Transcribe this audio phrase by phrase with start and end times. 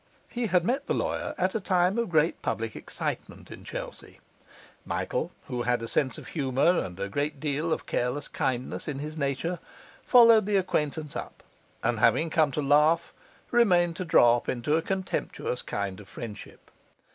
[0.31, 4.19] He had met the lawyer at a time of great public excitement in Chelsea;
[4.83, 8.97] Michael, who had a sense of humour and a great deal of careless kindness in
[8.97, 9.59] his nature,
[10.03, 11.43] followed the acquaintance up,
[11.83, 13.13] and, having come to laugh,
[13.51, 16.71] remained to drop into a contemptuous kind of friendship.